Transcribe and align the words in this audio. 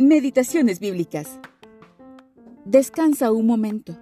Meditaciones 0.00 0.80
bíblicas. 0.80 1.38
Descansa 2.64 3.32
un 3.32 3.46
momento. 3.46 3.98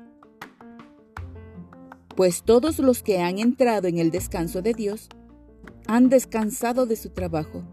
Pues 2.14 2.45
todos 2.45 2.79
los 2.79 3.03
que 3.03 3.21
han 3.21 3.41
entrado 3.41 3.89
en 3.89 3.98
el 3.98 4.12
descanso 4.12 4.62
de 4.62 4.75
Dios 4.75 5.09
han 5.89 6.09
descansado 6.09 6.87
de 6.87 6.95
su 6.95 7.11
trabajo, 7.11 7.64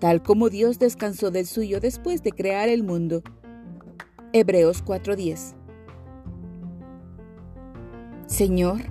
tal 0.00 0.22
como 0.22 0.50
Dios 0.50 0.78
descansó 0.78 1.30
del 1.30 1.46
suyo 1.46 1.80
después 1.80 2.22
de 2.22 2.32
crear 2.32 2.68
el 2.68 2.82
mundo. 2.82 3.22
Hebreos 4.34 4.84
4:10. 4.84 5.54
Señor, 8.26 8.82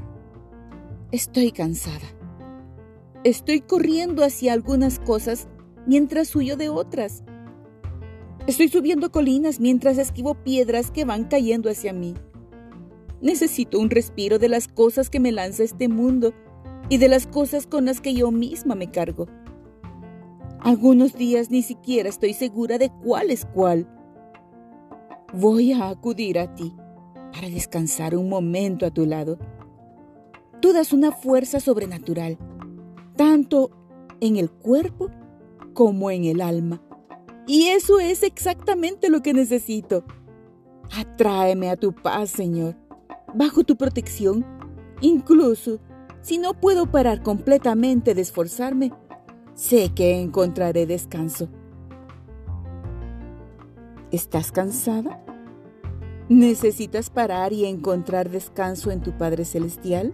estoy 1.12 1.52
cansada. 1.52 2.08
Estoy 3.24 3.62
corriendo 3.62 4.24
hacia 4.24 4.54
algunas 4.54 4.98
cosas 4.98 5.48
mientras 5.86 6.36
huyo 6.36 6.58
de 6.58 6.70
otras 6.70 7.24
Estoy 8.48 8.68
subiendo 8.68 9.12
colinas 9.12 9.60
mientras 9.60 9.98
esquivo 9.98 10.36
piedras 10.36 10.92
que 10.92 11.04
van 11.04 11.24
cayendo 11.24 11.68
hacia 11.68 11.94
mí. 11.94 12.14
Necesito 13.20 13.80
un 13.80 13.90
respiro 13.90 14.38
de 14.38 14.50
las 14.50 14.68
cosas 14.68 15.10
que 15.10 15.20
me 15.20 15.32
lanza 15.32 15.64
este 15.64 15.88
mundo 15.88 16.32
y 16.88 17.00
de 17.00 17.08
las 17.08 17.26
cosas 17.26 17.66
con 17.66 17.86
las 17.86 18.02
que 18.02 18.14
yo 18.14 18.30
misma 18.30 18.76
me 18.76 18.92
cargo. 18.92 19.26
Algunos 20.60 21.16
días 21.16 21.50
ni 21.50 21.64
siquiera 21.64 22.08
estoy 22.08 22.34
segura 22.34 22.78
de 22.78 22.92
cuál 23.04 23.32
es 23.32 23.46
cuál. 23.46 23.88
Voy 25.34 25.74
a 25.74 25.90
acudir 25.90 26.38
a 26.38 26.54
ti 26.54 26.72
para 27.34 27.50
descansar 27.50 28.16
un 28.16 28.30
momento 28.30 28.86
a 28.86 28.92
tu 28.92 29.08
lado. 29.08 29.40
Tú 30.62 30.72
das 30.72 30.94
una 30.94 31.12
fuerza 31.12 31.60
sobrenatural, 31.60 32.38
tanto 33.16 33.72
en 34.22 34.38
el 34.38 34.52
cuerpo 34.52 35.10
como 35.74 36.12
en 36.12 36.26
el 36.26 36.42
alma. 36.42 36.80
Y 37.48 37.68
eso 37.68 38.00
es 38.00 38.24
exactamente 38.24 39.10
lo 39.10 39.22
que 39.22 39.34
necesito. 39.34 40.04
Atráeme 40.96 41.70
a 41.70 41.76
tu 41.76 41.94
paz, 41.94 42.30
Señor, 42.32 42.76
bajo 43.34 43.64
tu 43.64 43.76
protección. 43.76 44.46
Incluso 45.02 45.80
si 46.22 46.40
no 46.40 46.54
puedo 46.54 46.90
parar 46.90 47.22
completamente 47.22 48.16
de 48.16 48.22
esforzarme, 48.22 48.92
sé 49.54 49.94
que 49.94 50.20
encontraré 50.20 50.88
descanso. 50.88 51.50
¿Estás 54.12 54.52
cansada? 54.52 55.24
¿Necesitas 56.30 57.12
parar 57.12 57.54
y 57.54 57.66
encontrar 57.66 58.32
descanso 58.32 58.90
en 58.90 59.02
tu 59.02 59.16
Padre 59.16 59.46
Celestial? 59.46 60.14